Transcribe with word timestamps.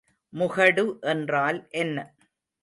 முகடு 0.33 0.85
என்றால் 1.03 1.59
என்ன? 1.75 1.97